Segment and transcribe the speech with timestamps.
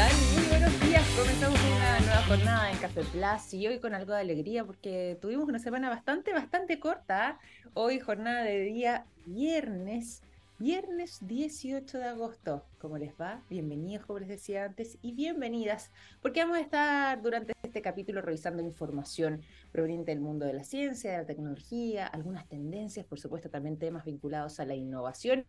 [0.00, 1.06] Muy buenos días.
[1.14, 5.46] Comenzamos una nueva jornada en Café Plus y hoy con algo de alegría porque tuvimos
[5.46, 7.38] una semana bastante, bastante corta.
[7.74, 10.22] Hoy jornada de día viernes
[10.60, 13.42] Viernes 18 de agosto, ¿cómo les va?
[13.48, 15.90] Bienvenidos, como les decía antes, y bienvenidas,
[16.20, 19.40] porque vamos a estar durante este capítulo revisando información
[19.72, 24.04] proveniente del mundo de la ciencia, de la tecnología, algunas tendencias, por supuesto también temas
[24.04, 25.46] vinculados a la innovación.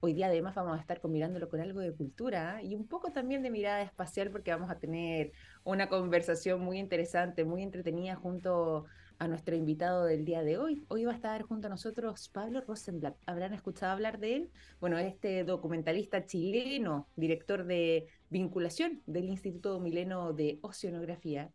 [0.00, 2.66] Hoy día además vamos a estar combinándolo con algo de cultura ¿eh?
[2.66, 5.32] y un poco también de mirada espacial, porque vamos a tener
[5.64, 8.86] una conversación muy interesante, muy entretenida junto
[9.18, 10.84] a nuestro invitado del día de hoy.
[10.88, 13.16] Hoy va a estar junto a nosotros Pablo Rosenblatt.
[13.26, 14.50] ¿Habrán escuchado hablar de él?
[14.80, 21.50] Bueno, este documentalista chileno, director de vinculación del Instituto Mileno de Oceanografía,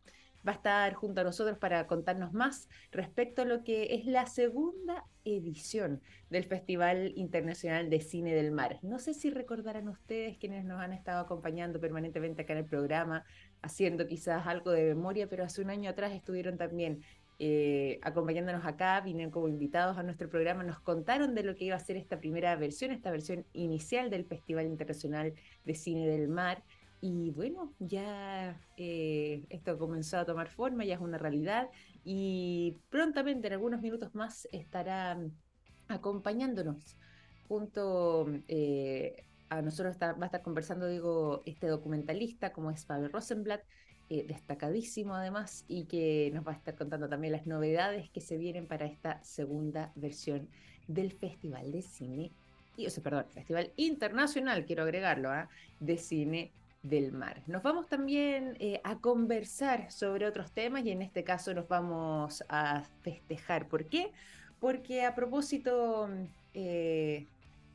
[0.48, 4.26] va a estar junto a nosotros para contarnos más respecto a lo que es la
[4.26, 8.80] segunda edición del Festival Internacional de Cine del Mar.
[8.82, 13.24] No sé si recordarán ustedes quienes nos han estado acompañando permanentemente acá en el programa,
[13.62, 17.02] haciendo quizás algo de memoria, pero hace un año atrás estuvieron también
[17.40, 21.76] eh, acompañándonos acá, vinieron como invitados a nuestro programa, nos contaron de lo que iba
[21.76, 25.34] a ser esta primera versión, esta versión inicial del Festival Internacional
[25.66, 26.64] de Cine del Mar.
[27.06, 31.70] Y bueno, ya eh, esto comenzó a tomar forma, ya es una realidad
[32.06, 35.20] y prontamente, en algunos minutos más, estará
[35.90, 36.96] acompañándonos
[37.50, 43.66] junto eh, a nosotros va a estar conversando, digo, este documentalista como es Pablo Rosenblatt,
[44.10, 48.38] eh, destacadísimo además y que nos va a estar contando también las novedades que se
[48.38, 50.48] vienen para esta segunda versión
[50.88, 52.32] del Festival de Cine,
[52.78, 55.50] y, o sea, perdón, Festival Internacional, quiero agregarlo, ¿ah?
[55.82, 57.42] de Cine del Mar.
[57.48, 62.44] Nos vamos también eh, a conversar sobre otros temas y en este caso nos vamos
[62.50, 63.68] a festejar.
[63.68, 64.12] ¿Por qué?
[64.60, 66.10] Porque a propósito
[66.54, 67.26] eh,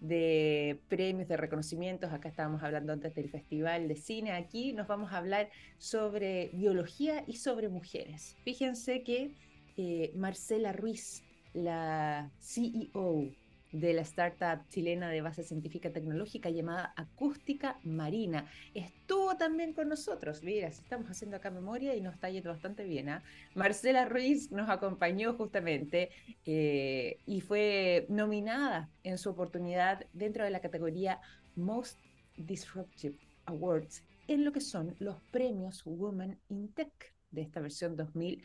[0.01, 2.13] de premios, de reconocimientos.
[2.13, 4.33] Acá estábamos hablando antes del Festival de Cine.
[4.33, 8.37] Aquí nos vamos a hablar sobre biología y sobre mujeres.
[8.45, 9.33] Fíjense que
[9.77, 13.31] eh, Marcela Ruiz, la CEO
[13.73, 18.47] de la startup chilena de base científica tecnológica llamada Acústica Marina.
[18.75, 23.09] Estuvo también con nosotros, mira, estamos haciendo acá memoria y nos está yendo bastante bien.
[23.09, 23.23] ¿ah?
[23.55, 26.11] Marcela Ruiz nos acompañó justamente
[26.47, 31.21] eh, y fue nominada en su oportunidad dentro de la categoría
[31.57, 31.99] Most
[32.37, 36.93] Disruptive Awards en lo que son los premios Women in Tech
[37.31, 38.43] de esta versión 2000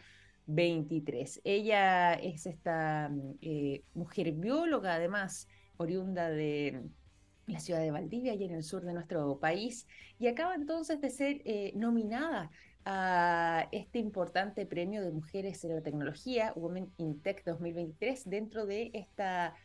[0.48, 1.42] 23.
[1.44, 6.84] Ella es esta mm, eh, mujer bióloga, además, oriunda de
[7.48, 9.88] la ciudad de Valdivia, y en el sur de nuestro país,
[10.20, 12.50] y acaba entonces de ser eh, nominada
[12.86, 18.92] a este importante premio de mujeres en la tecnología, Women in Tech 2023, dentro de
[18.94, 19.56] esta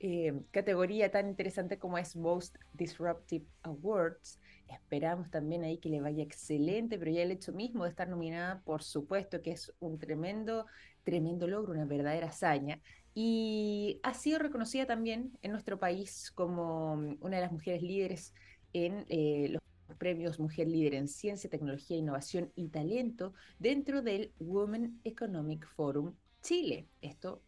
[0.00, 4.38] eh, categoría tan interesante como es Most Disruptive Awards.
[4.68, 8.60] Esperamos también ahí que le vaya excelente, pero ya el hecho mismo de estar nominada,
[8.64, 10.66] por supuesto que es un tremendo,
[11.04, 12.80] tremendo logro, una verdadera hazaña.
[13.14, 18.34] Y ha sido reconocida también en nuestro país como una de las mujeres líderes
[18.72, 19.62] en eh, los
[19.96, 26.86] premios Mujer Líder en Ciencia, Tecnología, Innovación y Talento dentro del Women Economic Forum Chile.
[27.00, 27.42] Esto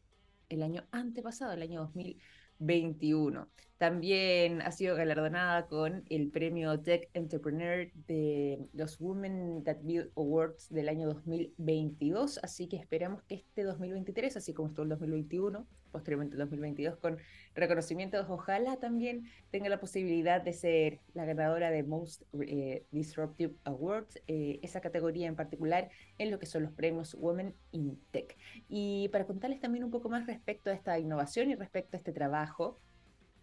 [0.48, 2.18] el año antepasado, el año 2000.
[2.60, 3.46] 21.
[3.80, 10.68] También ha sido galardonada con el premio Tech Entrepreneur de los Women That Build Awards
[10.68, 16.34] del año 2022, así que esperamos que este 2023, así como estuvo el 2021, posteriormente
[16.34, 17.16] el 2022, con
[17.54, 24.20] reconocimientos, ojalá también tenga la posibilidad de ser la ganadora de Most eh, Disruptive Awards,
[24.28, 25.88] eh, esa categoría en particular
[26.18, 28.36] en lo que son los premios Women in Tech.
[28.68, 32.12] Y para contarles también un poco más respecto a esta innovación y respecto a este
[32.12, 32.78] trabajo,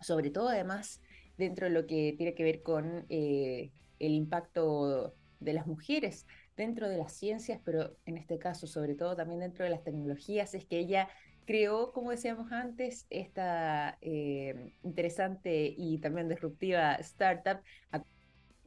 [0.01, 1.01] sobre todo además
[1.37, 6.25] dentro de lo que tiene que ver con eh, el impacto de las mujeres
[6.55, 10.53] dentro de las ciencias, pero en este caso sobre todo también dentro de las tecnologías,
[10.55, 11.07] es que ella
[11.45, 17.61] creó, como decíamos antes, esta eh, interesante y también disruptiva startup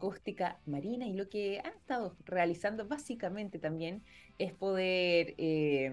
[0.00, 4.02] acústica marina y lo que han estado realizando básicamente también
[4.38, 5.92] es poder eh,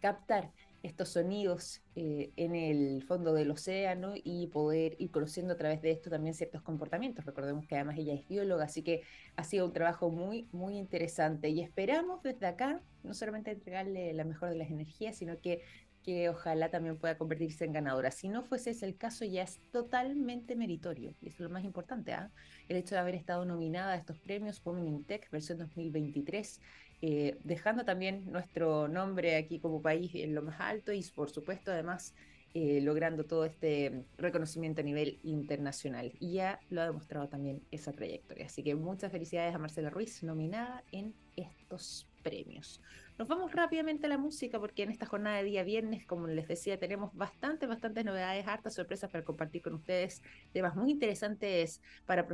[0.00, 0.50] captar
[0.86, 5.90] estos sonidos eh, en el fondo del océano y poder ir conociendo a través de
[5.90, 7.24] esto también ciertos comportamientos.
[7.24, 9.02] Recordemos que además ella es bióloga, así que
[9.36, 14.24] ha sido un trabajo muy, muy interesante y esperamos desde acá no solamente entregarle la
[14.24, 15.62] mejor de las energías, sino que
[16.06, 18.12] que ojalá también pueda convertirse en ganadora.
[18.12, 21.12] Si no fuese ese el caso, ya es totalmente meritorio.
[21.20, 22.30] Y eso es lo más importante, ¿ah?
[22.68, 26.60] El hecho de haber estado nominada a estos premios Women in Tech versión 2023
[27.02, 31.70] eh, dejando también nuestro nombre aquí como país en lo más alto y por supuesto
[31.70, 32.14] además
[32.54, 36.12] eh, logrando todo este reconocimiento a nivel internacional.
[36.20, 38.46] Y ya lo ha demostrado también esa trayectoria.
[38.46, 42.80] Así que muchas felicidades a Marcela Ruiz, nominada en estos premios.
[43.18, 46.48] Nos vamos rápidamente a la música porque en esta jornada de día viernes, como les
[46.48, 52.26] decía, tenemos bastantes, bastantes novedades, hartas sorpresas para compartir con ustedes, temas muy interesantes para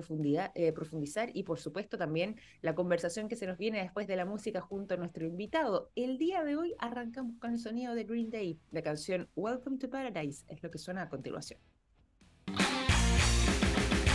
[0.54, 4.24] eh, profundizar y por supuesto también la conversación que se nos viene después de la
[4.24, 5.90] música junto a nuestro invitado.
[5.94, 9.90] El día de hoy arrancamos con el sonido de Green Day, la canción Welcome to
[9.90, 11.60] Paradise, es lo que suena a continuación.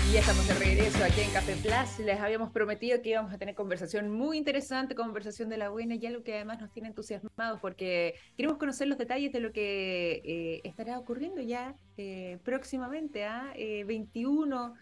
[0.08, 2.00] Y ya estamos de regreso aquí en Café Plus.
[2.06, 6.06] Les habíamos prometido que íbamos a tener conversación muy interesante, conversación de la buena y
[6.06, 10.62] algo que además nos tiene entusiasmados porque queremos conocer los detalles de lo que eh,
[10.64, 14.76] estará ocurriendo ya eh, próximamente, a 21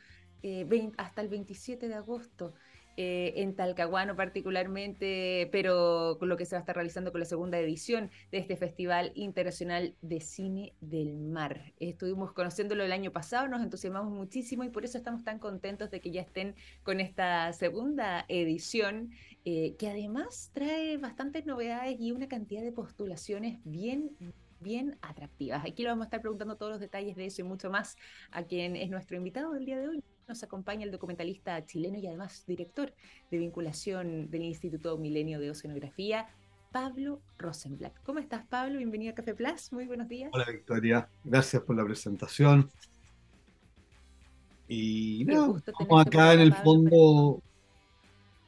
[0.98, 2.54] hasta el 27 de agosto.
[2.98, 7.26] Eh, en Talcahuano particularmente, pero con lo que se va a estar realizando con la
[7.26, 11.74] segunda edición de este Festival Internacional de Cine del Mar.
[11.78, 16.00] Estuvimos conociéndolo el año pasado, nos entusiasmamos muchísimo y por eso estamos tan contentos de
[16.00, 19.12] que ya estén con esta segunda edición,
[19.44, 24.16] eh, que además trae bastantes novedades y una cantidad de postulaciones bien
[24.62, 25.64] bien atractivas.
[25.66, 27.98] Aquí lo vamos a estar preguntando todos los detalles de eso y mucho más
[28.32, 32.08] a quien es nuestro invitado del día de hoy nos acompaña el documentalista chileno y
[32.08, 32.94] además director
[33.32, 36.28] de vinculación del Instituto Milenio de Oceanografía,
[36.72, 37.94] Pablo Rosenblatt.
[38.04, 38.78] ¿Cómo estás, Pablo?
[38.78, 39.72] Bienvenido a Café Plus.
[39.72, 40.30] Muy buenos días.
[40.34, 41.08] Hola, Victoria.
[41.24, 42.70] Gracias por la presentación.
[44.68, 47.42] Y no, estamos acá en el fondo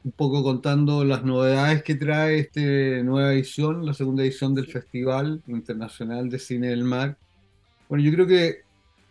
[0.04, 2.60] un poco contando las novedades que trae esta
[3.04, 7.16] nueva edición, la segunda edición del Festival Internacional de Cine del Mar.
[7.88, 8.67] Bueno, yo creo que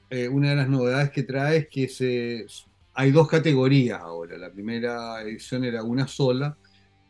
[0.09, 2.45] eh, una de las novedades que trae es que se,
[2.93, 4.37] hay dos categorías ahora.
[4.37, 6.57] La primera edición era una sola.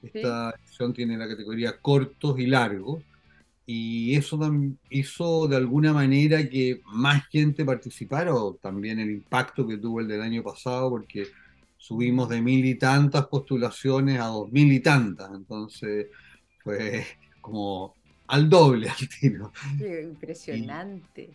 [0.02, 3.04] Esta edición tiene la categoría cortos y largos.
[3.66, 4.40] Y eso
[4.90, 10.08] hizo de alguna manera que más gente participara, o también el impacto que tuvo el
[10.08, 11.28] del año pasado, porque
[11.78, 15.32] subimos de mil y tantas postulaciones a dos mil y tantas.
[15.34, 16.08] Entonces
[16.64, 17.06] fue
[17.42, 17.96] como
[18.28, 19.52] al doble al tiro.
[19.80, 21.30] impresionante.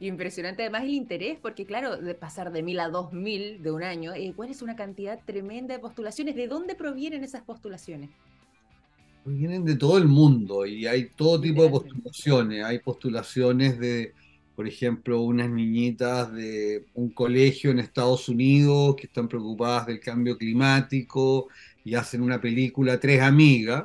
[0.00, 3.82] Impresionante además el interés, porque claro, de pasar de mil a dos mil de un
[3.82, 6.36] año, igual es una cantidad tremenda de postulaciones.
[6.36, 8.10] ¿De dónde provienen esas postulaciones?
[9.24, 12.64] Vienen de todo el mundo y hay todo tipo de postulaciones.
[12.64, 14.12] Hay postulaciones de,
[14.54, 20.36] por ejemplo, unas niñitas de un colegio en Estados Unidos que están preocupadas del cambio
[20.36, 21.48] climático
[21.84, 23.84] y hacen una película Tres Amigas.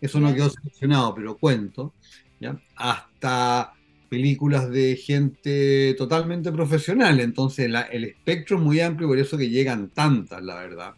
[0.00, 1.92] Eso no quedó seleccionado, pero cuento.
[2.38, 2.56] ¿ya?
[2.76, 3.72] Hasta
[4.06, 9.90] películas de gente totalmente profesional, entonces el espectro es muy amplio, por eso que llegan
[9.90, 10.94] tantas, la verdad.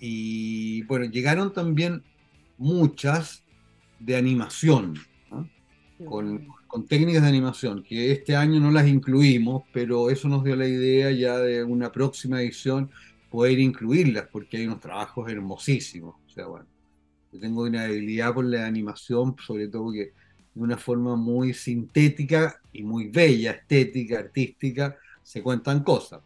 [0.00, 2.02] Y bueno, llegaron también
[2.58, 3.44] muchas
[3.98, 4.94] de animación,
[6.04, 10.54] con, con, técnicas de animación, que este año no las incluimos, pero eso nos dio
[10.54, 12.90] la idea ya de una próxima edición
[13.30, 16.14] poder incluirlas, porque hay unos trabajos hermosísimos.
[16.26, 16.66] O sea, bueno,
[17.32, 20.12] yo tengo una debilidad por la animación, sobre todo porque
[20.56, 26.22] de una forma muy sintética y muy bella, estética, artística, se cuentan cosas.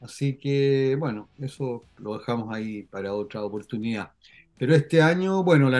[0.00, 4.12] Así que, bueno, eso lo dejamos ahí para otra oportunidad.
[4.56, 5.70] Pero este año, bueno,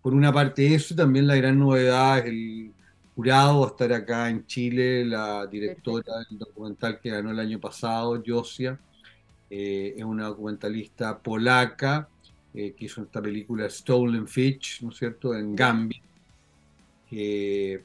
[0.00, 2.72] por una parte eso, también la gran novedad es el
[3.14, 7.60] jurado, va a estar acá en Chile, la directora del documental que ganó el año
[7.60, 8.78] pasado, Josia,
[9.50, 12.08] eh, es una documentalista polaca
[12.54, 16.00] eh, que hizo esta película Stolen Fish, ¿no es cierto?, en Gambia
[17.08, 17.84] que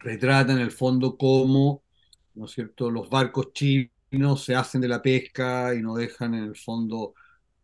[0.00, 1.82] retrata en el fondo cómo,
[2.34, 6.44] ¿no es cierto?, los barcos chinos se hacen de la pesca y no dejan en
[6.44, 7.14] el fondo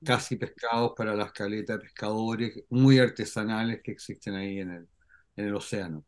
[0.05, 4.89] casi pescados para las caletas de pescadores muy artesanales que existen ahí en el,
[5.37, 6.05] en el océano.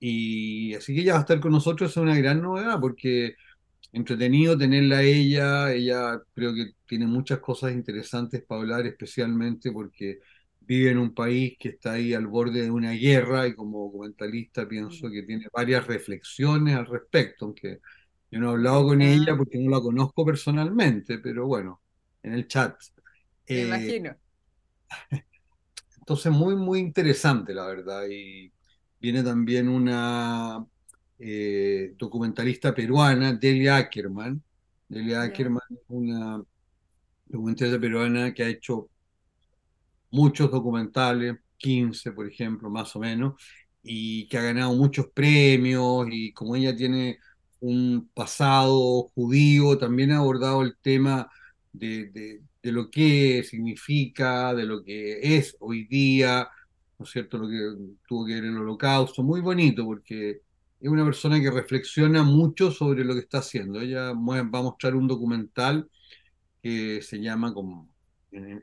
[0.00, 3.36] Y así que ella va a estar con nosotros, es una gran novedad porque
[3.92, 10.20] entretenido tenerla ella, ella creo que tiene muchas cosas interesantes para hablar, especialmente porque
[10.66, 14.66] vive en un país que está ahí al borde de una guerra y como documentalista
[14.66, 17.80] pienso que tiene varias reflexiones al respecto, aunque
[18.30, 21.80] yo no he hablado con ella porque no la conozco personalmente, pero bueno,
[22.22, 22.76] en el chat.
[23.48, 24.16] Me eh, imagino.
[25.98, 28.06] Entonces, muy, muy interesante, la verdad.
[28.10, 28.52] Y
[29.00, 30.66] viene también una
[31.18, 34.42] eh, documentalista peruana, Delia Ackerman.
[34.88, 36.42] Delia Ackerman es una
[37.24, 38.90] documentalista peruana que ha hecho
[40.14, 43.34] muchos documentales, 15 por ejemplo, más o menos,
[43.82, 47.18] y que ha ganado muchos premios y como ella tiene
[47.60, 51.28] un pasado judío, también ha abordado el tema
[51.72, 56.48] de, lo que significa, de lo que es hoy día,
[56.98, 57.58] ¿no es cierto?, lo que
[58.06, 60.42] tuvo que ver el holocausto, muy bonito porque
[60.80, 63.80] es una persona que reflexiona mucho sobre lo que está haciendo.
[63.80, 65.88] Ella va a mostrar un documental
[66.62, 67.52] que se llama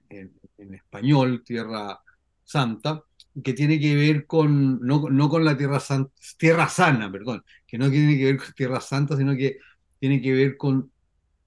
[0.09, 1.99] en, en español Tierra
[2.43, 3.03] Santa,
[3.43, 7.77] que tiene que ver con, no, no con la Tierra, Santa, tierra Sana, perdón, que
[7.77, 9.57] no tiene que ver con Tierra Santa, sino que
[9.99, 10.91] tiene que ver con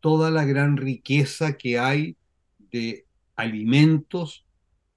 [0.01, 2.17] toda la gran riqueza que hay
[2.59, 4.47] de alimentos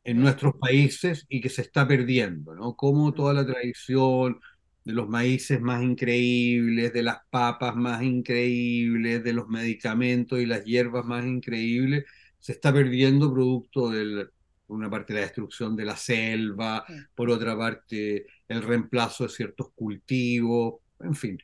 [0.03, 2.75] en nuestros países y que se está perdiendo, ¿no?
[2.75, 4.39] Como toda la tradición
[4.85, 10.63] de los maíces más increíbles, de las papas más increíbles, de los medicamentos y las
[10.65, 12.05] hierbas más increíbles,
[12.47, 14.29] se está perdiendo producto del,
[14.65, 19.71] por una parte la destrucción de la selva, por otra parte el reemplazo de ciertos
[19.75, 21.37] cultivos, en fin,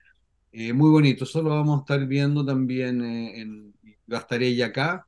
[0.54, 1.26] eh, muy bonito.
[1.26, 3.74] Eso lo vamos a estar viendo también eh, en
[4.08, 5.06] Gastarella acá,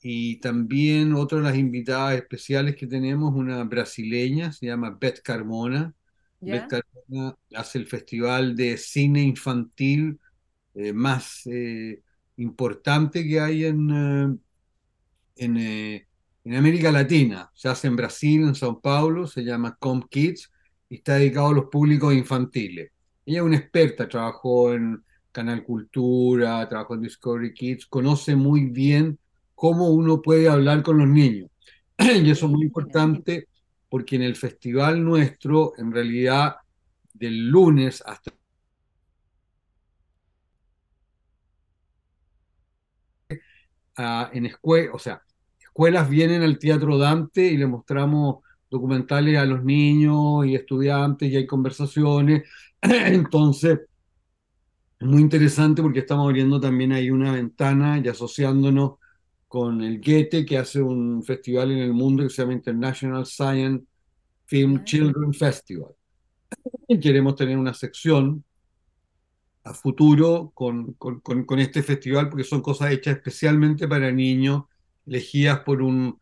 [0.00, 5.92] y también otra de las invitadas especiales que tenemos, una brasileña, se llama Beth Carmona.
[6.38, 10.20] Beth Carmona hace el festival de cine infantil
[10.76, 12.00] eh, más eh,
[12.36, 14.40] importante que hay en,
[15.36, 16.06] eh,
[16.44, 17.50] en, en, América Latina.
[17.54, 20.50] Se hace en Brasil, en Sao Paulo, se llama Com Kids
[20.88, 22.90] y está dedicado a los públicos infantiles.
[23.24, 25.02] Ella es una experta, trabajó en
[25.32, 29.18] Canal Cultura, trabajó en Discovery Kids, conoce muy bien
[29.54, 31.50] cómo uno puede hablar con los niños.
[31.98, 33.48] y eso es muy importante
[33.88, 36.56] porque en el festival nuestro, en realidad,
[37.12, 38.32] del lunes hasta
[44.32, 45.22] en escuelas, o sea,
[45.76, 48.36] escuelas vienen al Teatro Dante y le mostramos
[48.70, 52.44] documentales a los niños y estudiantes y hay conversaciones.
[52.80, 53.80] Entonces,
[54.98, 58.92] es muy interesante porque estamos abriendo también ahí una ventana y asociándonos
[59.48, 63.84] con el Goethe, que hace un festival en el mundo que se llama International Science
[64.46, 65.90] Film Children Festival.
[66.88, 68.42] Y queremos tener una sección
[69.62, 74.62] a futuro con, con, con, este festival porque son cosas hechas especialmente para niños,
[75.06, 76.18] elegidas por un,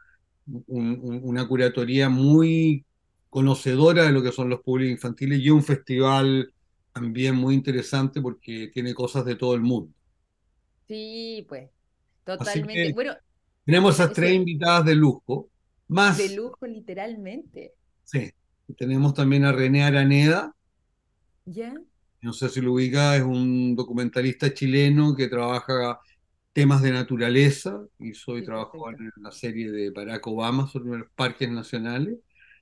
[0.66, 2.84] una curatoría muy
[3.30, 6.52] conocedora de lo que son los públicos infantiles y un festival
[6.92, 9.92] también muy interesante porque tiene cosas de todo el mundo.
[10.86, 11.70] Sí, pues
[12.24, 12.92] Totalmente.
[12.94, 13.14] Bueno,
[13.64, 15.50] tenemos esas tres invitadas de lujo.
[15.88, 17.74] Más, de lujo, literalmente.
[18.02, 18.32] Sí.
[18.78, 20.54] Tenemos también a René Araneda.
[21.44, 21.74] ¿Ya?
[22.22, 26.00] No sé si lo ubica, es un documentalista chileno que trabaja
[26.54, 31.50] temas de naturaleza, hizo y trabajó en la serie de Barack Obama sobre los parques
[31.50, 32.16] nacionales.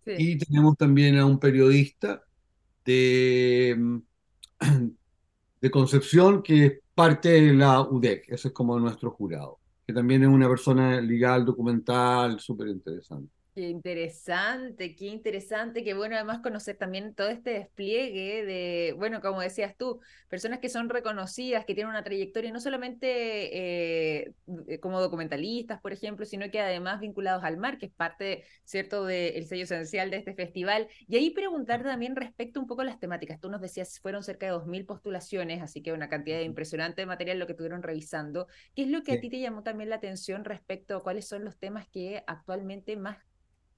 [0.04, 2.24] Y tenemos también a un periodista
[2.84, 4.00] de,
[5.60, 10.22] de Concepción que es parte de la UDEC, ese es como nuestro jurado, que también
[10.22, 13.32] es una persona legal, documental, súper interesante.
[13.54, 19.42] Qué interesante, qué interesante, qué bueno además conocer también todo este despliegue de, bueno, como
[19.42, 24.32] decías tú, personas que son reconocidas, que tienen una trayectoria no solamente eh,
[24.80, 29.44] como documentalistas, por ejemplo, sino que además vinculados al mar, que es parte, ¿cierto?, del
[29.44, 30.88] sello esencial de este festival.
[31.06, 33.38] Y ahí preguntar también respecto un poco a las temáticas.
[33.38, 37.38] Tú nos decías, fueron cerca de 2.000 postulaciones, así que una cantidad impresionante de material
[37.38, 38.46] lo que estuvieron revisando.
[38.74, 41.44] ¿Qué es lo que a ti te llamó también la atención respecto a cuáles son
[41.44, 43.18] los temas que actualmente más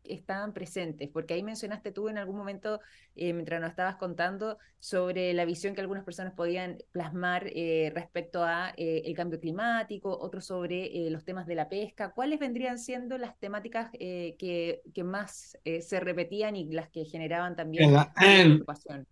[0.04, 2.80] estaban presentes, porque ahí mencionaste tú en algún momento,
[3.16, 8.44] eh, mientras nos estabas contando, sobre la visión que algunas personas podían plasmar eh, respecto
[8.44, 12.12] a eh, el cambio climático, otros sobre los temas de la pesca.
[12.12, 17.90] ¿Cuáles vendrían siendo las temáticas que, que, más se repetían y las que generaban también
[18.16, 19.06] preocupación?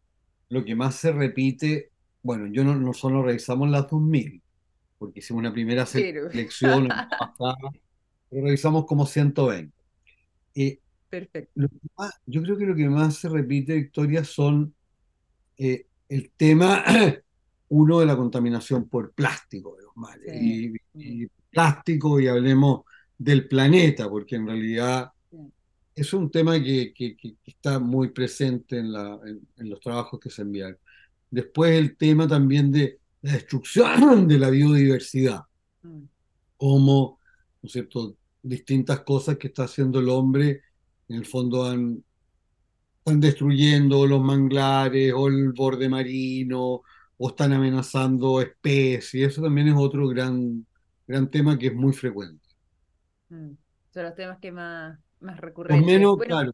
[0.48, 1.90] Lo que más se repite,
[2.22, 4.42] bueno, yo no, no solo revisamos las 2000,
[4.98, 6.88] porque hicimos una primera selección,
[8.30, 9.81] pero revisamos como 120.
[11.12, 11.68] Perfecto.
[12.24, 14.74] yo creo que lo que más se repite, Victoria, son
[15.58, 16.82] eh, el tema,
[17.68, 20.42] uno, de la contaminación por plástico de los mares.
[20.94, 22.84] Y, plástico, y hablemos
[23.18, 25.10] del planeta, porque en realidad
[25.94, 26.94] es un tema que,
[27.44, 29.20] está muy presente en, la,
[29.58, 30.78] en, los trabajos que se envían.
[31.30, 35.42] Después el tema también de la destrucción de la biodiversidad,
[35.82, 36.04] mm.
[36.56, 37.18] como,
[37.60, 40.62] ¿no es cierto?, distintas cosas que está haciendo el hombre
[41.08, 42.02] en el fondo han,
[42.98, 46.82] están destruyendo los manglares o el borde marino
[47.16, 49.32] o están amenazando especies.
[49.32, 50.66] Eso también es otro gran,
[51.06, 52.48] gran tema que es muy frecuente.
[53.28, 53.52] Mm,
[53.90, 55.86] son los temas que más, más recurrentes.
[55.86, 56.52] menos, claro.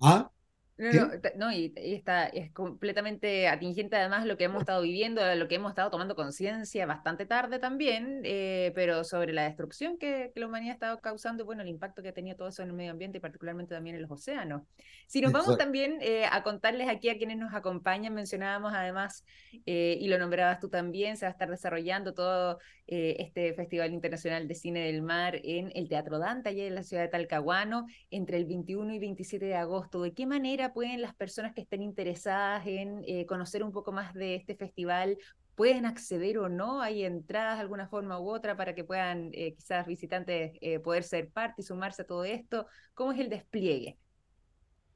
[0.00, 0.30] ¿Ah?
[0.78, 5.48] No, no, no, y, está, es completamente atingente además lo que hemos estado viviendo, lo
[5.48, 10.40] que hemos estado tomando conciencia bastante tarde también, eh, pero sobre la destrucción que, que,
[10.40, 12.68] la humanidad ha estado causando y bueno, el impacto que ha tenido todo eso en
[12.68, 14.62] el medio ambiente y particularmente también en los océanos.
[15.06, 19.24] Si nos vamos también eh, a contarles aquí a quienes nos acompañan, mencionábamos además,
[19.64, 24.46] eh, y lo nombrabas tú también, se va a estar desarrollando todo este Festival Internacional
[24.46, 28.36] de Cine del Mar en el Teatro Dante, allá en la ciudad de Talcahuano, entre
[28.36, 30.02] el 21 y 27 de agosto.
[30.02, 34.14] ¿De qué manera pueden las personas que estén interesadas en eh, conocer un poco más
[34.14, 35.18] de este festival,
[35.54, 36.80] pueden acceder o no?
[36.80, 41.02] ¿Hay entradas de alguna forma u otra para que puedan eh, quizás visitantes eh, poder
[41.02, 42.66] ser parte y sumarse a todo esto?
[42.94, 43.98] ¿Cómo es el despliegue?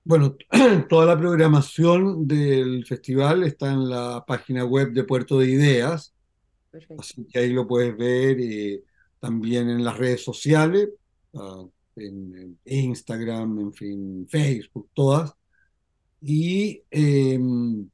[0.05, 0.37] Bueno,
[0.89, 6.15] toda la programación del festival está en la página web de Puerto de Ideas,
[6.71, 7.01] Perfecto.
[7.01, 8.83] así que ahí lo puedes ver
[9.19, 10.89] también en las redes sociales.
[11.35, 11.65] Ah,
[11.97, 15.33] en, Instagram, en fin, Facebook, todas.
[16.21, 17.89] Y em,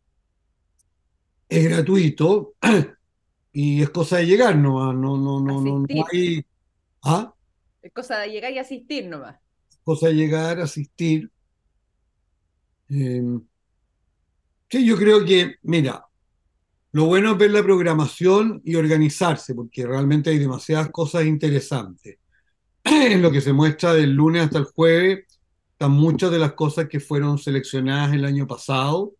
[1.48, 2.54] es gratuito
[3.52, 6.44] y es cosa de llegar nomás, no, no, no, no, no hay...
[7.02, 7.32] ¿Ah?
[7.82, 9.36] Es cosa de llegar y asistir nomás.
[9.70, 11.30] Es cosa de llegar, asistir.
[12.88, 13.40] Em,
[14.68, 16.05] sí, yo creo que, mira,
[16.96, 22.16] lo bueno es ver la programación y organizarse, porque realmente hay demasiadas cosas interesantes.
[22.84, 25.26] en lo que se muestra del lunes hasta el jueves,
[25.72, 29.12] están muchas de las cosas que fueron seleccionadas el año pasado,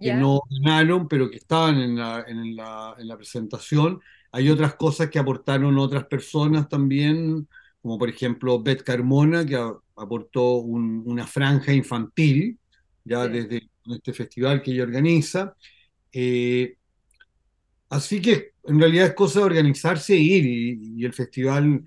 [0.00, 4.00] que no ganaron, pero que estaban en la, en, la, en la, presentación.
[4.32, 7.46] Hay otras cosas que aportaron otras personas también,
[7.82, 9.62] como por ejemplo Beth Carmona, que
[9.94, 12.58] aportó una franja infantil,
[13.04, 15.54] ya desde este festival que ella organiza.
[16.12, 16.78] Eh,
[17.90, 21.84] así que en realidad es cosa de organizarse e ir, y, y el festival,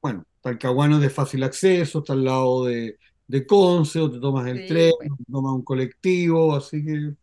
[0.00, 4.66] bueno, Talcahuano de fácil acceso, está al lado de, de Conce, o te tomas el
[4.66, 5.10] tren, pues.
[5.30, 7.14] tomas un colectivo, así que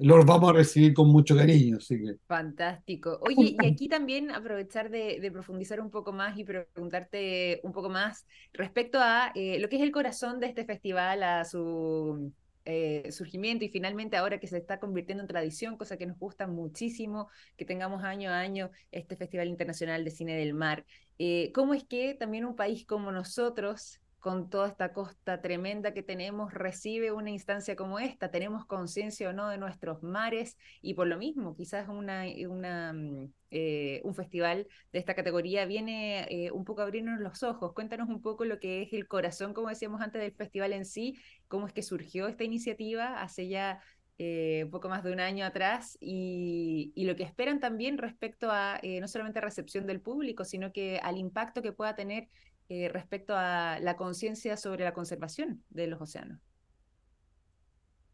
[0.00, 1.76] los vamos a recibir con mucho cariño.
[1.76, 2.16] Así que.
[2.26, 3.18] Fantástico.
[3.22, 8.26] Oye, y aquí también aprovechar de, profundizar un poco más y preguntarte un poco más
[8.52, 12.32] respecto a eh, lo que es el corazón de este festival, a su
[12.64, 16.46] eh, surgimiento y finalmente ahora que se está convirtiendo en tradición, cosa que nos gusta
[16.46, 20.84] muchísimo, que tengamos año a año este Festival Internacional de Cine del Mar.
[21.18, 26.02] Eh, ¿Cómo es que también un país como nosotros con toda esta costa tremenda que
[26.02, 28.30] tenemos, recibe una instancia como esta?
[28.30, 30.56] ¿Tenemos conciencia o no de nuestros mares?
[30.80, 36.26] Y por lo mismo, quizás una, una, mm, eh, un festival de esta categoría viene
[36.30, 37.74] eh, un poco a abrirnos los ojos.
[37.74, 41.18] Cuéntanos un poco lo que es el corazón, como decíamos antes, del festival en sí,
[41.46, 43.82] cómo es que surgió esta iniciativa hace ya
[44.16, 48.50] eh, un poco más de un año atrás y, y, lo que esperan también respecto
[48.50, 52.28] a no solamente recepción del público, sino que al impacto que pueda tener
[52.68, 56.40] eh, respecto a la conciencia sobre la conservación de los océanos?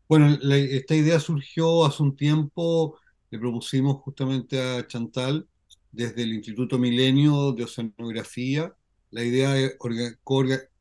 [0.08, 2.98] Bueno, esta idea surgió hace un tiempo,
[3.30, 5.46] le propusimos justamente a Chantal
[5.92, 8.74] desde el Instituto Milenio de Oceanografía.
[9.12, 9.76] La idea es,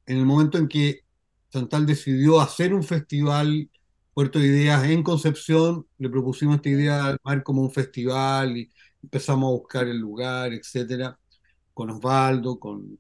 [0.08, 1.02] en el momento en que
[1.52, 3.70] Chantal decidió hacer un festival
[4.16, 8.70] Puerto de Ideas en Concepción, le propusimos esta idea al mar como un festival y
[9.02, 11.18] empezamos a buscar el lugar, etcétera,
[11.74, 12.98] con Osvaldo, con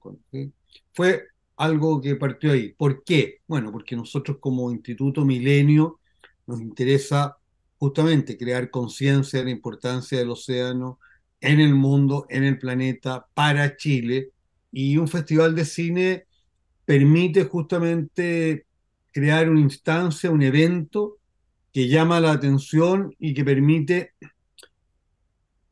[0.93, 1.23] fue
[1.57, 2.73] algo que partió ahí.
[2.73, 3.39] ¿Por qué?
[3.47, 5.99] Bueno, porque nosotros como Instituto Milenio
[6.47, 7.37] nos interesa
[7.77, 10.99] justamente crear conciencia de la importancia del océano
[11.41, 14.31] en el mundo, en el planeta, para Chile.
[14.71, 16.25] Y un festival de cine
[16.85, 18.65] permite justamente
[19.11, 21.17] crear una instancia, un evento
[21.73, 24.13] que llama la atención y que permite,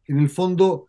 [0.05, 0.87] en el fondo,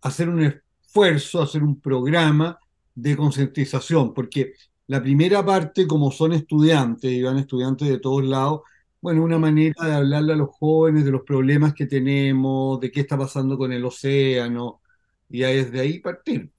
[0.00, 2.58] hacer un esfuerzo, hacer un programa
[2.94, 4.54] de concientización, porque
[4.86, 8.62] la primera parte, como son estudiantes, y van estudiantes de todos lados,
[9.00, 13.00] bueno, una manera de hablarle a los jóvenes de los problemas que tenemos, de qué
[13.00, 14.80] está pasando con el océano,
[15.28, 16.50] y desde ahí partir.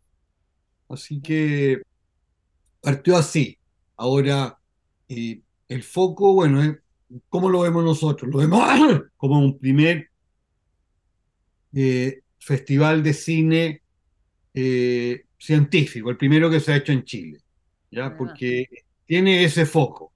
[0.89, 1.81] Así que
[2.81, 3.57] partió así.
[3.97, 4.59] Ahora,
[5.07, 6.77] eh, el foco, bueno, es
[7.29, 8.31] ¿cómo lo vemos nosotros?
[8.31, 8.61] Lo vemos
[9.17, 10.09] como un primer
[11.73, 13.81] eh, festival de cine
[14.53, 17.39] eh, científico, el primero que se ha hecho en Chile,
[17.91, 18.15] ¿ya?
[18.15, 18.65] Porque
[19.05, 20.13] tiene ese foco.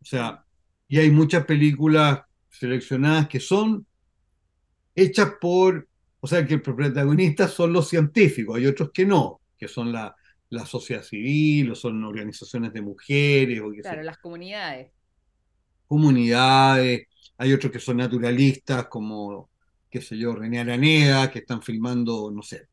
[0.00, 0.44] O sea,
[0.86, 3.86] y hay muchas películas seleccionadas que son
[4.94, 5.88] hechas por,
[6.20, 10.14] o sea, que los protagonistas son los científicos, hay otros que no, que son la,
[10.50, 13.60] la sociedad civil o son organizaciones de mujeres.
[13.60, 14.92] O claro, las comunidades.
[15.86, 17.06] Comunidades,
[17.38, 19.48] hay otros que son naturalistas como,
[19.90, 22.68] qué sé yo, René Araneda, que están filmando, no sé,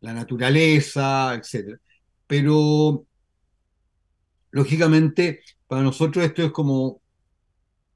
[0.00, 1.78] la naturaleza, etc.
[2.26, 3.06] Pero,
[4.50, 7.00] lógicamente, para nosotros esto es como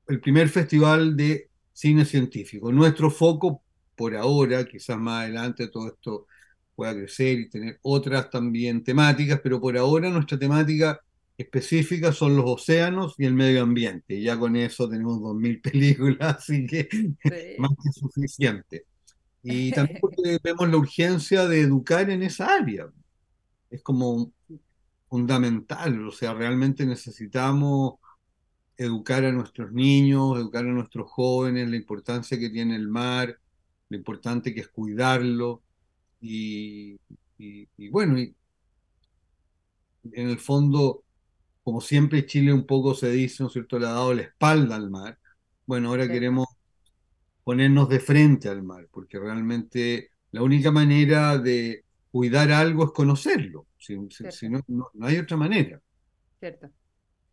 [0.08, 2.72] el primer festival de cine científico.
[2.72, 3.62] Nuestro foco
[3.96, 6.26] por ahora, quizás más adelante todo esto
[6.74, 11.00] pueda crecer y tener otras también temáticas, pero por ahora nuestra temática
[11.36, 14.14] específica son los océanos y el medio ambiente.
[14.14, 16.88] Y ya con eso tenemos 2.000 películas, así que
[17.58, 18.86] más que suficiente.
[19.44, 22.90] Y también porque vemos la urgencia de educar en esa área.
[23.70, 24.32] Es como
[25.08, 27.94] fundamental, o sea, realmente necesitamos
[28.76, 33.38] educar a nuestros niños, educar a nuestros jóvenes, la importancia que tiene el mar,
[33.88, 35.62] lo importante que es cuidarlo.
[36.20, 36.98] Y,
[37.90, 38.34] bueno, y
[40.12, 41.04] en el fondo,
[41.62, 44.76] como siempre Chile un poco se dice, ¿no es cierto?, le ha dado la espalda
[44.76, 45.18] al mar.
[45.66, 46.46] Bueno, ahora queremos
[47.44, 53.66] ponernos de frente al mar, porque realmente la única manera de cuidar algo es conocerlo.
[53.76, 53.96] Si,
[54.48, 55.80] no, no, hay otra manera.
[56.40, 56.70] Cierto.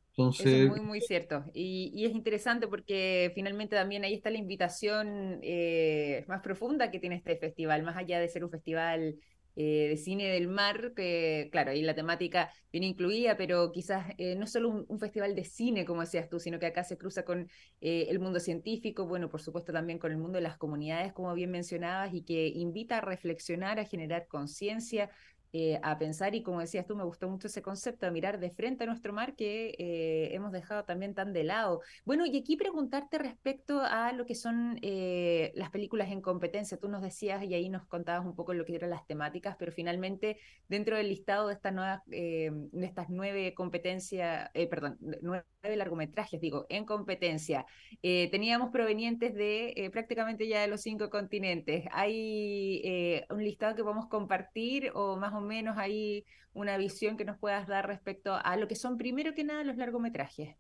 [0.10, 0.46] Entonces...
[0.46, 1.46] Eso es muy, muy cierto.
[1.54, 7.16] Y, es interesante porque finalmente también ahí está la invitación eh, más profunda que tiene
[7.16, 9.16] este festival, más allá de ser un festival
[9.56, 14.36] eh, de cine del mar, que claro, ahí la temática viene incluida, pero quizás eh,
[14.36, 17.50] no solo un, festival de cine, como decías tú, sino que acá se cruza con
[17.82, 21.52] el mundo científico, bueno, por supuesto también con el mundo de las comunidades, como bien
[21.52, 25.10] mencionabas, y que invita a reflexionar, a generar conciencia
[25.54, 28.52] eh, a pensar y como decías tú, me gustó mucho ese concepto de mirar de
[28.52, 31.82] frente a nuestro mar que eh, hemos dejado también tan de lado.
[32.06, 36.78] Bueno, y aquí preguntarte respecto a lo que son eh, las películas en competencia.
[36.78, 39.72] Tú nos decías y ahí nos contabas un poco lo que eran las temáticas, pero
[39.72, 40.38] finalmente
[40.70, 46.86] dentro del listado de estas nuevas, de estas nueve competencias, perdón, nueve largometrajes, digo, en
[46.86, 47.66] competencia,
[48.02, 51.86] teníamos provenientes de prácticamente ya de los cinco continentes.
[51.92, 57.38] ¿Hay un listado que podemos compartir o más o menos ahí una visión que nos
[57.38, 60.56] puedas dar respecto a lo que son primero que nada los largometrajes.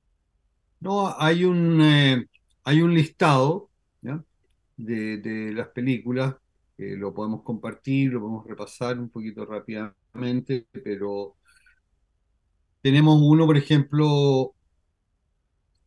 [0.80, 2.26] No, hay un, eh,
[2.64, 3.70] hay un listado
[4.78, 6.36] De, las películas,
[6.78, 11.36] lo podemos compartir, lo podemos repasar un poquito rápidamente, pero
[12.82, 14.56] tenemos uno, por ejemplo,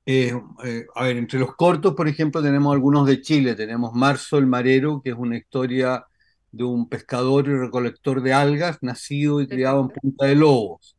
[0.07, 0.33] eh,
[0.65, 4.47] eh, a ver, entre los cortos, por ejemplo, tenemos algunos de Chile, tenemos Marzo el
[4.47, 6.05] Marero, que es una historia
[6.53, 10.97] de un pescador y recolector de algas nacido y criado en Punta de Lobos.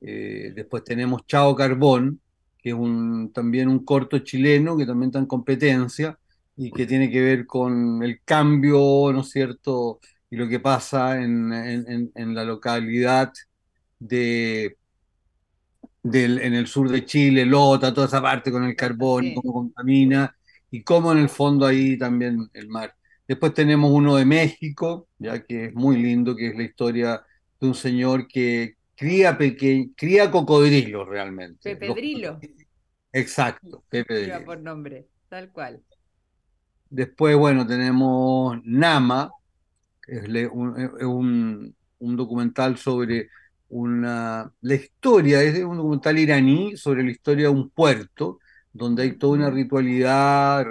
[0.00, 2.20] Eh, después tenemos Chao Carbón,
[2.58, 6.18] que es un, también un corto chileno que también está en competencia
[6.56, 11.20] y que tiene que ver con el cambio, ¿no es cierto?, y lo que pasa
[11.22, 11.52] en,
[12.14, 13.32] en, la localidad
[13.98, 14.76] de,
[16.02, 20.34] del, en el sur de Chile, Lota, toda esa parte con el carbón, cómo contamina,
[20.70, 22.94] y cómo en el fondo ahí también el mar.
[23.26, 27.22] Después tenemos uno de México, ya que es muy lindo, que es la historia
[27.60, 29.90] de un señor que cría, peque...
[29.96, 31.74] cría cocodrilos realmente.
[31.76, 32.40] Drilo.
[33.12, 35.82] Exacto, Pepe por nombre, tal cual.
[36.90, 39.30] Después, bueno, tenemos Nama,
[40.02, 43.28] que es un, documental sobre
[43.68, 48.40] una, la historia, es un documental iraní sobre la historia de un puerto,
[48.72, 50.66] donde hay toda una ritualidad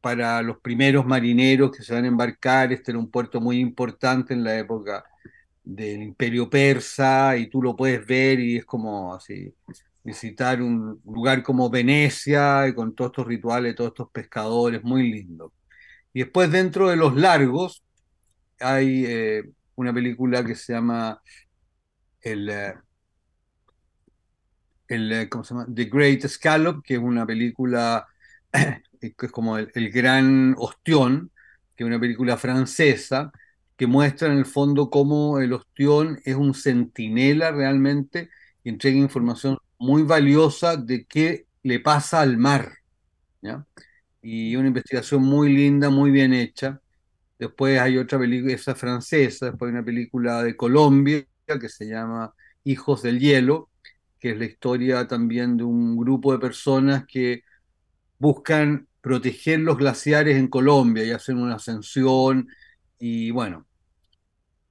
[0.00, 2.72] para los primeros marineros que se van a embarcar.
[2.72, 5.04] Este era un puerto muy importante en la época
[5.64, 9.54] del imperio persa y tú lo puedes ver y es como así
[10.04, 15.52] visitar un lugar como Venecia y con todos estos rituales, todos estos pescadores, muy lindo.
[16.12, 17.82] Y después dentro de los largos
[18.60, 19.44] hay eh,
[19.76, 21.20] una película que se llama
[22.24, 22.74] el, eh,
[24.88, 25.66] el eh, ¿cómo se llama?
[25.72, 28.06] The Great Scallop, que es una película
[29.00, 31.30] que es como el, Gran Ostión,
[31.76, 33.32] que es una película francesa,
[33.76, 38.30] que muestra en el fondo cómo el ostión es un centinela realmente
[38.62, 42.72] y entrega información muy valiosa de qué le pasa al mar.
[44.22, 46.80] Y una investigación muy linda, muy bien hecha.
[47.38, 52.34] Después hay otra película, esa francesa, después hay una película de Colombia que se llama
[52.64, 53.70] Hijos del Hielo,
[54.18, 57.42] que es la historia también de un grupo de personas que
[58.18, 62.48] buscan proteger los glaciares en Colombia y hacen una ascensión
[62.98, 63.66] y bueno,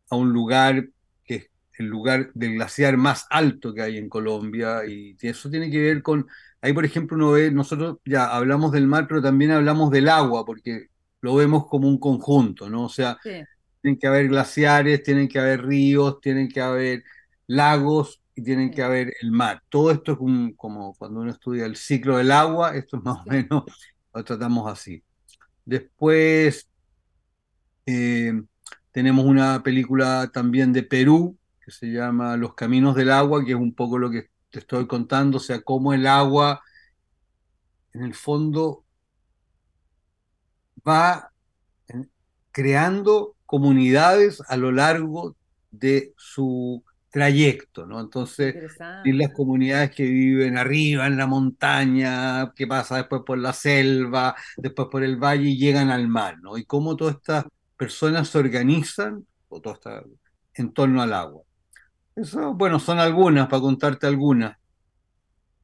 [0.10, 0.88] a un lugar
[1.24, 5.70] que es el lugar del glaciar más alto que hay en Colombia y eso tiene
[5.70, 6.28] que ver con,
[6.62, 10.44] ahí por ejemplo uno ve, nosotros ya hablamos del mar, pero también hablamos del agua,
[10.46, 10.88] porque
[11.22, 12.86] lo vemos como un conjunto, ¿no?
[12.86, 13.18] O sea,
[13.84, 17.04] tienen que haber glaciares, tienen que haber ríos, tienen que haber
[17.48, 19.62] lagos y tienen que haber el mar.
[19.68, 23.18] Todo esto es un, como cuando uno estudia el ciclo del agua, esto es más
[23.26, 23.64] o menos
[24.14, 25.04] lo tratamos así.
[25.66, 26.70] Después
[27.86, 28.42] eh,
[28.92, 33.58] tenemos una película también de Perú que se llama Los Caminos del Agua, que es
[33.58, 36.62] un poco lo que te estoy contando, o sea, cómo el agua
[37.94, 38.86] en el fondo
[40.88, 41.34] va
[42.54, 45.36] creando comunidades a lo largo
[45.72, 48.00] de su trayecto, ¿no?
[48.00, 48.56] Entonces,
[49.06, 54.36] y las comunidades que viven arriba en la montaña, que pasa después por la selva,
[54.58, 56.58] después por el valle y llegan al mar, ¿no?
[56.58, 57.46] Y cómo todas estas
[57.78, 60.04] personas se organizan o todo está
[60.56, 61.44] en torno al agua.
[62.16, 64.58] Eso, bueno, son algunas, para contarte algunas.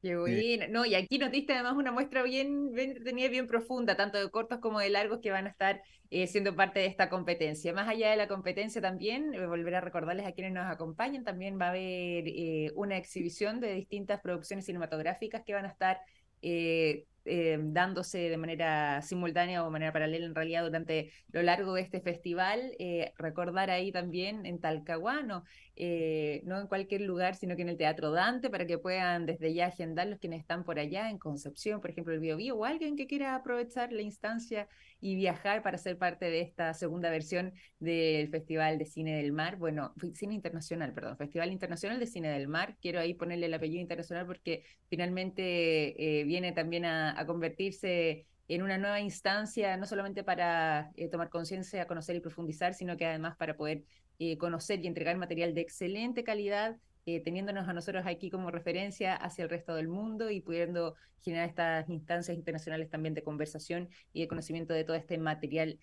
[0.02, 0.64] Qué bueno.
[0.70, 4.30] No, y aquí nos diste además una muestra bien, bien entretenida bien profunda, tanto de
[4.30, 7.72] cortos como de largos, que van a estar eh, siendo parte de esta competencia.
[7.74, 11.60] Más allá de la competencia también, eh, volver a recordarles a quienes nos acompañan, también
[11.60, 16.00] va a haber eh, una exhibición de distintas producciones cinematográficas que van a estar
[16.42, 21.82] eh, dándose de manera simultánea o de manera paralela en realidad durante lo largo de
[21.82, 22.72] este festival.
[23.18, 25.44] Recordar ahí también en Talcahuano,
[25.82, 29.52] eh, no en cualquier lugar, sino que en el Teatro Dante, para que puedan desde
[29.54, 32.96] ya agendar los quienes están por allá, en Concepción, por ejemplo, el Bio, o alguien
[32.96, 34.68] que quiera aprovechar la instancia
[35.00, 39.56] y viajar para ser parte de esta segunda versión del Festival de Cine del Mar,
[39.56, 43.80] bueno, Cine Internacional, perdón, Festival Internacional de Cine del Mar, quiero ahí ponerle el apellido
[43.80, 50.90] internacional porque finalmente viene también a a, convertirse en una nueva instancia, no solamente para
[50.96, 53.84] eh, tomar conciencia, conocer y profundizar, sino que además para poder
[54.20, 59.16] eh, conocer y entregar material de excelente calidad, eh, teniéndonos a nosotros aquí como referencia
[59.16, 64.20] hacia el resto del mundo y pudiendo generar estas instancias internacionales también de conversación y
[64.20, 65.78] de conocimiento de todo este material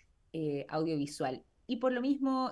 [0.69, 1.43] audiovisual.
[1.65, 2.51] Y por lo mismo,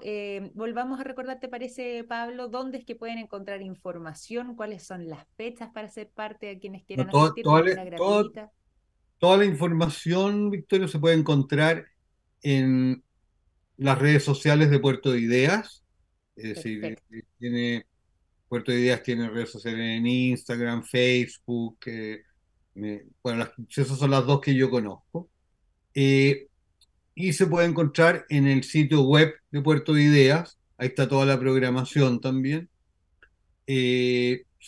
[0.56, 4.56] volvamos a recordar, ¿te parece, Pablo, dónde es que pueden encontrar información?
[4.56, 8.52] ¿Cuáles son las fechas para ser parte de quienes quieran asistir manera gratuita?
[9.17, 11.86] toda la información, Victorio, se puede encontrar
[12.41, 13.04] en
[13.77, 15.83] las redes sociales de Puerto de Ideas.
[16.35, 17.85] Es decir, eh, tiene,
[18.47, 21.77] Puerto de Ideas tiene redes sociales en Instagram, Facebook.
[21.85, 22.23] Eh,
[23.23, 25.29] bueno, esas son las dos que yo conozco.
[25.93, 26.47] Eh,
[27.13, 30.57] y se puede encontrar en el sitio web de Puerto de Ideas.
[30.77, 32.69] Ahí está toda la programación también.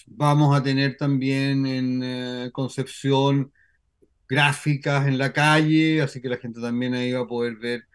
[0.07, 3.51] vamos a tener también en Concepción
[4.27, 7.87] gráficas en la calle, así que la gente también ahí va a poder ver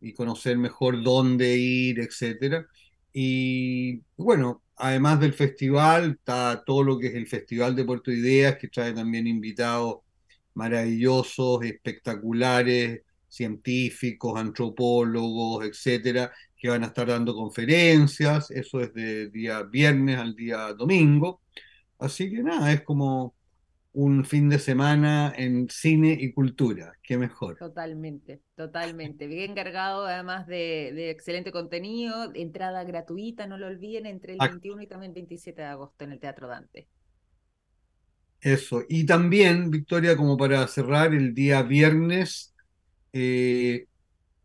[0.00, 2.66] y conocer mejor dónde ir, etcétera.
[3.12, 8.56] Y bueno, además del festival, está todo lo que es el Festival de Puerto Ideas,
[8.56, 9.98] que trae también invitados
[10.54, 18.50] maravillosos, espectaculares, científicos, antropólogos, etcétera, que van a estar dando conferencias.
[18.50, 21.40] Eso es de día viernes al día domingo.
[21.98, 23.34] Así que nada, es como
[23.92, 26.92] un fin de semana en cine y cultura.
[27.02, 27.56] Qué mejor.
[27.56, 29.26] Totalmente, totalmente.
[29.26, 34.86] Bien cargado además de, excelente contenido, entrada gratuita, no lo olviden, entre el 21 y
[34.86, 36.86] también el 27 de agosto en el Teatro Dante.
[38.40, 38.82] Eso.
[38.88, 42.54] Y también, Victoria, como para cerrar, el día viernes
[43.12, 43.86] eh,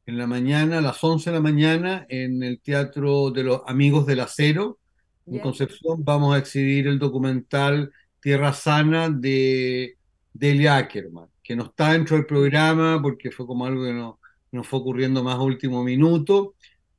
[0.05, 4.05] en la mañana, a las 11 de la mañana, en el Teatro de los Amigos
[4.05, 4.79] del Acero,
[5.27, 7.91] en Concepción, vamos a exhibir el documental
[8.25, 9.99] Tierra Sana de
[10.33, 14.19] Delia Ackerman, que no está dentro del programa porque fue como algo que no,
[14.51, 16.55] nos fue ocurriendo más último minuto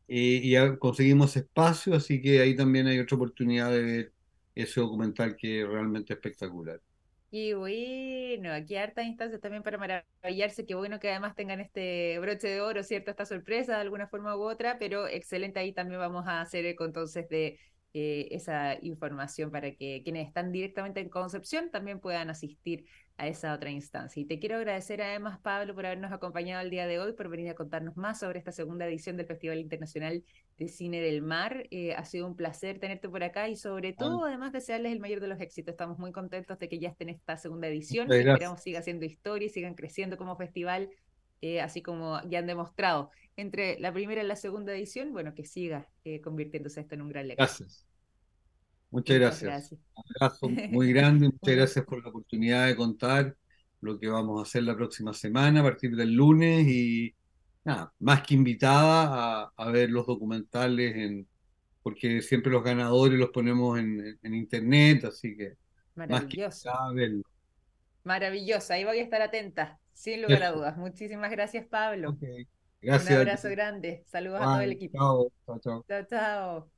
[0.06, 4.12] eh, y conseguimos espacio, así que ahí también hay otra oportunidad de ver
[4.54, 6.80] ese documental que es realmente espectacular.
[7.32, 12.46] Y bueno, aquí harta instancias también para maravillarse, qué bueno que además tengan este broche
[12.46, 13.10] de oro, ¿cierto?
[13.10, 16.84] Esta sorpresa de alguna forma u otra, pero excelente ahí también vamos a hacer eco
[16.84, 17.58] entonces de
[17.94, 22.84] eh, esa información para que quienes están directamente en Concepción también puedan asistir
[23.18, 24.20] a esa otra instancia.
[24.20, 27.48] Y te quiero agradecer además, Pablo, por habernos acompañado el día de hoy, por venir
[27.48, 30.22] a contarnos más sobre esta segunda edición del Festival Internacional
[30.58, 31.66] de Cine del Mar.
[31.70, 35.20] Eh, ha sido un placer tenerte por acá y sobre todo, además, desearles el mayor
[35.20, 35.72] de los éxitos.
[35.72, 38.12] Estamos muy contentos de que ya estén en esta segunda edición.
[38.12, 40.90] Esperamos siga haciendo historia y sigan creciendo como festival.
[41.40, 45.44] Eh, así como ya han demostrado entre la primera y la segunda edición, bueno, que
[45.44, 45.88] siga
[46.22, 47.46] convirtiéndose esto en un gran legado.
[47.46, 47.86] Gracias.
[48.90, 49.72] Muchas gracias.
[49.72, 51.26] Un abrazo muy grande.
[51.26, 53.36] Muchas gracias por la oportunidad de contar
[53.80, 57.14] lo que vamos a hacer la próxima semana a partir del lunes y
[57.64, 61.26] nada, más que invitada a, ver los documentales en,
[61.82, 65.56] porque siempre los ganadores los ponemos en, internet, así que
[65.94, 66.68] Maravilloso.
[66.68, 67.22] más que
[68.06, 70.76] Maravillosa, ahí voy a estar atenta, sin lugar a dudas.
[70.76, 72.16] Muchísimas gracias, Pablo.
[72.80, 73.10] Gracias.
[73.10, 74.04] Un abrazo grande.
[74.06, 74.96] Saludos a todo el equipo.
[74.96, 75.84] Chao, chao, chao.
[75.88, 76.70] Chao, chao.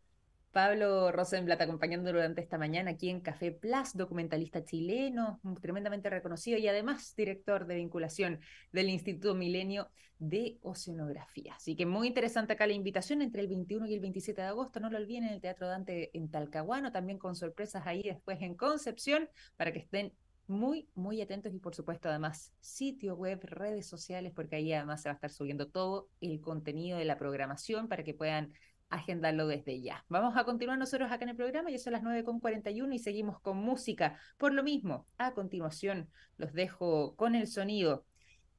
[0.53, 6.67] Pablo Rosenblatt acompañándolo durante esta mañana aquí en Café Plus, documentalista chileno, tremendamente reconocido y
[6.67, 8.41] además director de vinculación
[8.73, 11.57] del Instituto Milenio de Oceanografía.
[11.57, 14.81] Así que muy interesante acá la invitación entre el 21 y el 27 de agosto,
[14.81, 18.55] no lo olviden en el Teatro Dante en Talcahuano, también con sorpresas ahí después en
[18.55, 20.14] Concepción, para que estén
[20.48, 25.08] muy, muy atentos y por supuesto además sitio web, redes sociales, porque ahí además se
[25.08, 28.52] va a estar subiendo todo el contenido de la programación para que puedan
[28.90, 30.04] agendarlo desde ya.
[30.08, 33.58] Vamos a continuar nosotros acá en el programa, ya son las 9.41 y seguimos con
[33.58, 34.18] música.
[34.38, 38.06] Por lo mismo, a continuación los dejo con el sonido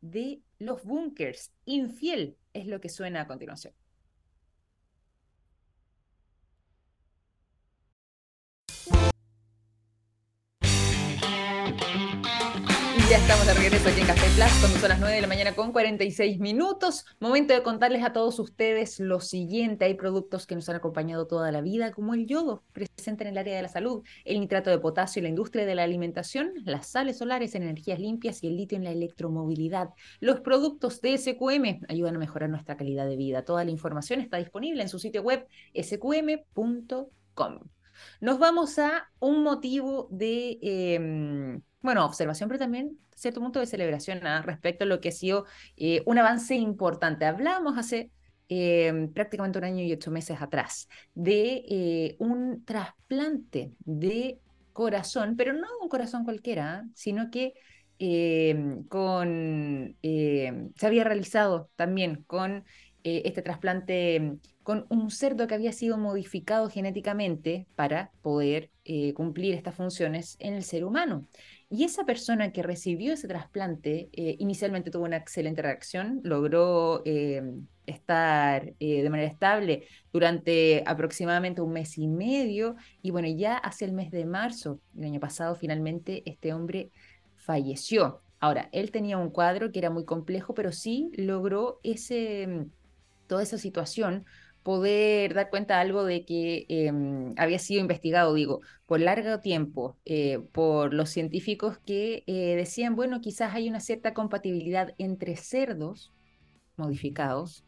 [0.01, 1.51] de los bunkers.
[1.65, 3.73] Infiel es lo que suena a continuación.
[14.79, 17.05] Son las 9 de la mañana con 46 minutos.
[17.19, 19.85] Momento de contarles a todos ustedes lo siguiente.
[19.85, 23.37] Hay productos que nos han acompañado toda la vida, como el yodo, presente en el
[23.37, 26.87] área de la salud, el nitrato de potasio en la industria de la alimentación, las
[26.87, 29.89] sales solares en energías limpias y el litio en la electromovilidad.
[30.19, 33.45] Los productos de SQM ayudan a mejorar nuestra calidad de vida.
[33.45, 37.59] Toda la información está disponible en su sitio web sqm.com.
[38.21, 40.59] Nos vamos a un motivo de...
[40.61, 44.41] Em, bueno, observación, pero también cierto punto de celebración ¿ah?
[44.41, 45.45] respecto a lo que ha sido
[45.77, 47.25] eh, un avance importante.
[47.25, 48.11] Hablamos hace
[48.47, 54.39] em, prácticamente un año y ocho meses atrás de eh, un trasplante de
[54.73, 56.85] corazón, pero no un corazón cualquiera, ¿ah?
[56.95, 57.53] sino que
[57.99, 62.63] em, con, se había realizado también con
[63.03, 64.37] eh, este trasplante
[64.69, 68.69] con un cerdo que había sido modificado genéticamente para poder
[69.15, 71.25] cumplir estas funciones en el ser humano.
[71.71, 77.41] Y esa persona que recibió ese trasplante eh, inicialmente tuvo una excelente reacción, logró eh,
[77.87, 83.85] estar eh, de manera estable durante aproximadamente un mes y medio y bueno, ya hacia
[83.85, 86.91] el mes de marzo del año pasado finalmente este hombre
[87.37, 88.21] falleció.
[88.39, 92.67] Ahora, él tenía un cuadro que era muy complejo, pero sí logró ese,
[93.25, 94.25] toda esa situación
[94.63, 100.39] poder dar cuenta algo de que em, había sido investigado, digo, por largo tiempo eh,
[100.51, 106.11] por los científicos que eh, decían, bueno, quizás hay una cierta compatibilidad entre cerdos
[106.77, 107.65] modificados,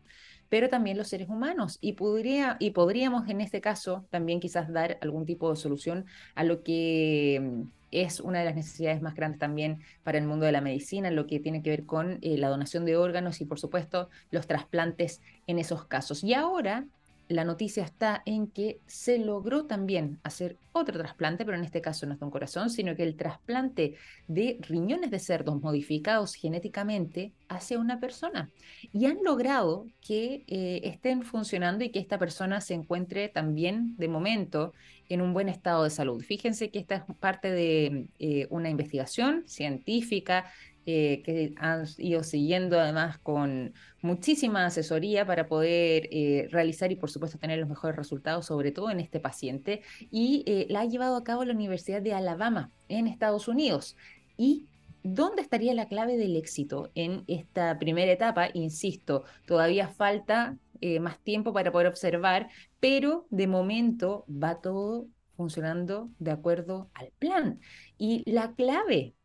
[0.49, 1.77] pero también los seres humanos.
[1.81, 6.43] Y, podría, y podríamos en este caso también quizás dar algún tipo de solución a
[6.43, 10.51] lo que em, es una de las necesidades más grandes también para el mundo de
[10.51, 13.59] la medicina, lo que tiene que ver con eh, la donación de órganos y, por
[13.59, 16.23] supuesto, los trasplantes en esos casos.
[16.23, 16.85] Y ahora
[17.31, 22.05] la noticia está en que se logró también hacer otro trasplante, pero en este caso
[22.05, 23.95] no es de un corazón, sino que el trasplante
[24.27, 28.49] de riñones de cerdos modificados genéticamente hacia una persona.
[28.91, 34.07] Y han logrado que eh, estén funcionando y que esta persona se encuentre también de
[34.07, 34.73] momento
[35.13, 36.21] en un buen estado de salud.
[36.23, 40.45] Fíjense que esta es parte de eh, una investigación científica
[40.87, 43.71] eh, que han ido siguiendo además con
[44.01, 48.89] muchísima asesoría para poder eh, realizar y por supuesto tener los mejores resultados, sobre todo
[48.89, 53.05] en este paciente, y eh, la ha llevado a cabo la Universidad de Alabama en
[53.05, 53.95] Estados Unidos.
[54.37, 54.65] ¿Y
[55.03, 58.49] dónde estaría la clave del éxito en esta primera etapa?
[58.51, 60.57] Insisto, todavía falta
[60.99, 67.59] más tiempo para poder observar, pero de momento va todo funcionando de acuerdo al plan.
[67.97, 69.15] Y la clave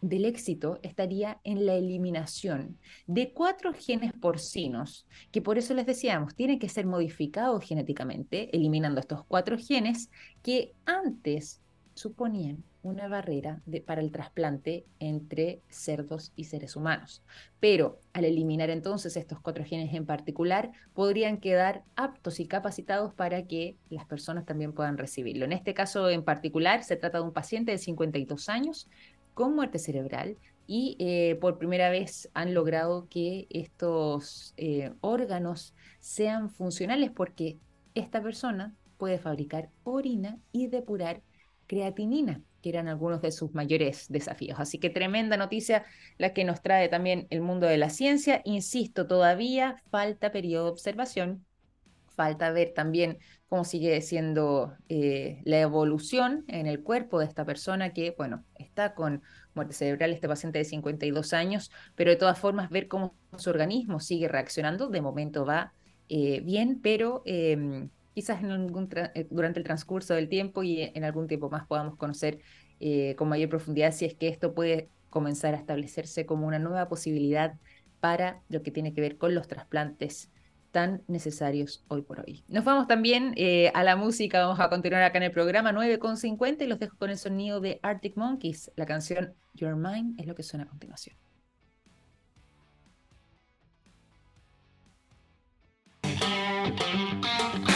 [0.00, 6.34] del éxito estaría en la eliminación de cuatro genes porcinos, que por eso les decíamos,
[6.34, 10.10] tienen que ser modificados genéticamente, eliminando estos cuatro genes
[10.42, 11.60] que antes
[11.94, 17.22] suponían una barrera para el trasplante entre cerdos y seres humanos.
[17.60, 23.46] Pero al eliminar entonces estos cuatro genes en particular, podrían quedar aptos y capacitados para
[23.46, 25.44] que las personas también puedan recibirlo.
[25.44, 28.88] En este caso en particular, se trata de un paciente de 52 años
[29.34, 36.48] con muerte cerebral y eh, por primera vez han logrado que estos eh, órganos sean
[36.48, 37.58] funcionales porque
[37.94, 41.22] esta persona puede fabricar orina y depurar
[41.66, 44.58] creatinina, que eran algunos de sus mayores desafíos.
[44.60, 45.84] Así que tremenda noticia
[46.18, 48.42] la que nos trae también el mundo de la ciencia.
[48.44, 51.46] Insisto, todavía falta periodo de observación,
[52.14, 53.18] falta ver también
[53.48, 58.94] cómo sigue siendo eh, la evolución en el cuerpo de esta persona que, bueno, está
[58.94, 59.22] con
[59.54, 64.00] muerte cerebral, este paciente de 52 años, pero de todas formas ver cómo su organismo
[64.00, 65.72] sigue reaccionando, de momento va
[66.08, 71.04] eh, bien, pero em, quizás en algún eh, durante el transcurso del tiempo y en
[71.04, 72.40] algún tiempo más podamos conocer
[73.16, 77.54] con mayor profundidad si es que esto puede comenzar a establecerse como una nueva posibilidad
[78.00, 80.30] para lo que tiene que ver con los trasplantes
[80.70, 82.44] tan necesarios hoy por hoy.
[82.48, 86.62] Nos vamos también eh, a la música, vamos a continuar acá en el programa 9.50
[86.62, 88.70] y los dejo con el sonido de Arctic Monkeys.
[88.76, 91.16] La canción Your Mind es lo que suena a continuación.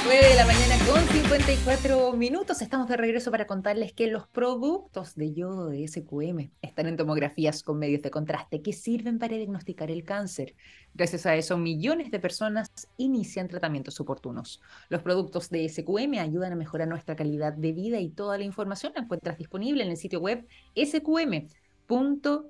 [0.04, 2.60] 9 de la mañana con 54 minutos.
[2.60, 7.62] Estamos de regreso para contarles que los productos de yodo de SQM están en tomografías
[7.62, 10.56] con medios de contraste que sirven para diagnosticar el cáncer.
[10.92, 14.60] Gracias a eso, millones de personas inician tratamientos oportunos.
[14.90, 18.92] Los productos de SQM ayudan a mejorar nuestra calidad de vida y toda la información
[18.94, 20.46] la encuentras disponible en el sitio web
[20.76, 22.44] sqm.com.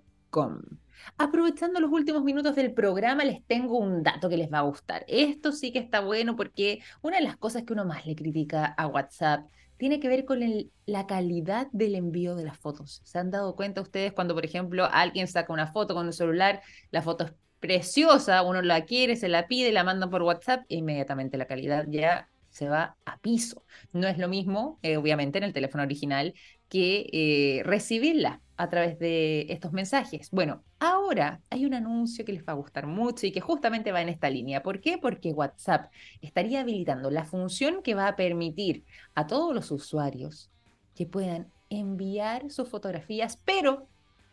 [1.18, 5.05] Aprovechando los últimos minutos del programa, les tengo un dato que les va a gustar.
[5.07, 8.66] Esto sí que está bueno porque una de las cosas que uno más le critica
[8.66, 10.41] a WhatsApp tiene que ver con
[10.87, 13.03] la calidad del envío de las fotos.
[13.05, 16.62] ¿Se han dado cuenta ustedes cuando, por ejemplo, alguien saca una foto con un celular,
[16.91, 20.76] la foto es preciosa, uno la quiere, se la pide, la mandan por WhatsApp e
[20.76, 23.64] inmediatamente la calidad ya se va a piso.
[23.93, 26.35] No es lo mismo, eh, obviamente, en el teléfono original
[26.69, 30.31] que eh, recibirla a través de estos mensajes.
[30.31, 34.01] Bueno, ahora hay un anuncio que les va a gustar mucho y que justamente va
[34.01, 34.62] en esta línea.
[34.62, 34.99] ¿Por qué?
[34.99, 35.91] Porque WhatsApp
[36.23, 38.85] estaría habilitando la función que va a permitir
[39.15, 40.51] a todos los usuarios
[40.95, 43.89] que puedan enviar sus fotografías, pero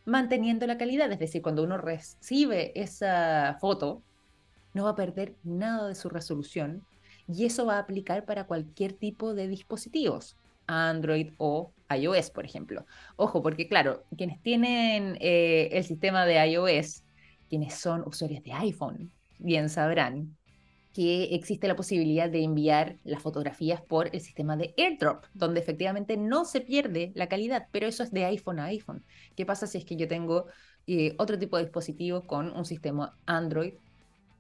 [0.05, 1.11] manteniendo la calidad.
[1.11, 4.03] Es decir, cuando uno recibe esa foto,
[4.73, 6.86] no va a perder nada de su resolución
[7.27, 12.85] y eso va a aplicar para cualquier tipo de dispositivos, Android o iOS, por ejemplo.
[13.15, 17.03] Ojo, porque claro, quienes tienen eh, el sistema de iOS,
[17.49, 20.37] quienes son usuarios de iPhone, bien sabrán
[20.93, 26.17] que existe la posibilidad de enviar las fotografías por el sistema de AirDrop, donde efectivamente
[26.17, 29.05] no se pierde la calidad, pero eso es de iPhone a iPhone.
[29.35, 30.47] ¿Qué pasa si es que yo tengo
[30.87, 33.75] eh, otro tipo de dispositivo con un sistema Android?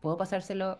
[0.01, 0.79] ¿Puedo pasárselo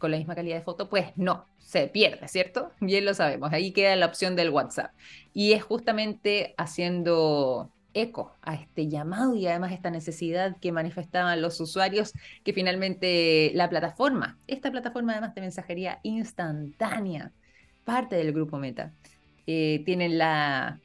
[0.00, 2.72] con la misma calidad de foto, pues no, se pierde, ¿cierto?
[2.80, 4.90] Bien lo sabemos, ahí queda la opción del WhatsApp.
[5.32, 11.60] Y es justamente haciendo eco a este llamado y además esta necesidad que manifestaban los
[11.60, 12.12] usuarios
[12.44, 17.32] que finalmente la plataforma, esta plataforma además de mensajería instantánea,
[17.84, 18.92] parte del grupo Meta,
[19.46, 20.80] eh, tienen la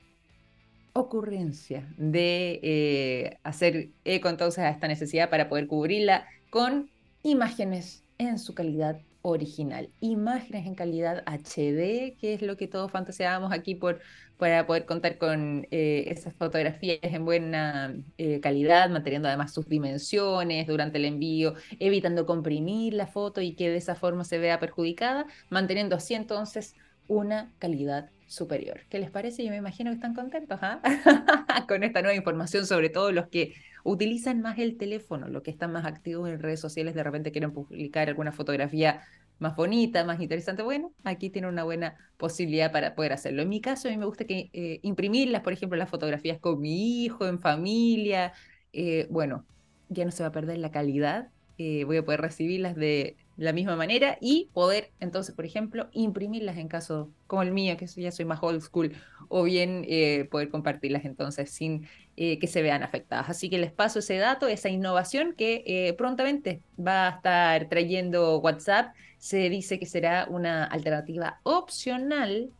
[0.93, 6.89] ocurrencia de eh, hacer eco entonces a esta necesidad para poder cubrirla con
[7.21, 9.89] imágenes en su calidad original.
[10.01, 13.99] Imágenes en calidad HD, que es lo que todos fantaseábamos aquí por,
[14.37, 20.67] para poder contar con eh, esas fotografías en buena eh, calidad, manteniendo además sus dimensiones
[20.67, 25.25] durante el envío, evitando comprimir la foto y que de esa forma se vea perjudicada,
[25.49, 26.75] manteniendo así entonces
[27.07, 28.81] una calidad superior.
[28.89, 29.43] ¿Qué les parece?
[29.43, 30.81] Yo me imagino que están contentos ¿ah?
[31.67, 33.53] con esta nueva información, sobre todo los que
[33.83, 37.51] utilizan más el teléfono, los que están más activos en redes sociales, de repente quieren
[37.51, 39.03] publicar alguna fotografía
[39.39, 40.63] más bonita, más interesante.
[40.63, 43.41] Bueno, aquí tiene una buena posibilidad para poder hacerlo.
[43.41, 46.59] En mi caso, a mí me gusta que eh, imprimirlas, por ejemplo, las fotografías con
[46.61, 48.33] mi hijo, en familia.
[48.73, 49.45] Eh, bueno,
[49.89, 51.29] ya no se va a perder la calidad.
[51.57, 56.57] Eh, voy a poder recibirlas de la misma manera y poder entonces, por ejemplo, imprimirlas
[56.57, 58.93] en caso como el mío, que ya soy más old school,
[59.27, 63.29] o bien eh, poder compartirlas entonces sin eh, que se vean afectadas.
[63.29, 68.39] Así que les paso ese dato, esa innovación que eh, prontamente va a estar trayendo
[68.39, 68.93] WhatsApp.
[69.17, 72.51] Se dice que será una alternativa opcional.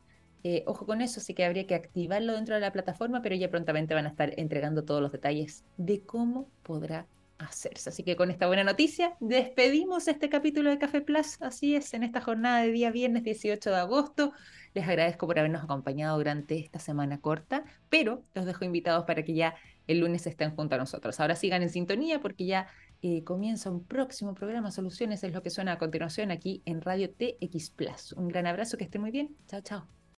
[0.65, 3.93] ojo con eso, sí que habría que activarlo dentro de la plataforma, pero ya prontamente
[3.93, 7.07] van a estar entregando todos los detalles de cómo podrá
[7.37, 7.89] hacerse.
[7.89, 11.41] Así que con esta buena noticia despedimos este capítulo de Café Plus.
[11.41, 14.33] Así es, en esta jornada de día viernes 18 de agosto.
[14.73, 19.33] Les agradezco por habernos acompañado durante esta semana corta, pero los dejo invitados para que
[19.33, 19.55] ya
[19.87, 21.19] el lunes estén junto a nosotros.
[21.19, 22.67] Ahora sigan en sintonía porque ya
[23.01, 24.71] eh, comienza un próximo programa.
[24.71, 28.13] Soluciones es lo que suena a continuación aquí en Radio TX Plus.
[28.13, 29.35] Un gran abrazo, que estén muy bien.
[29.47, 30.04] Chao, chao.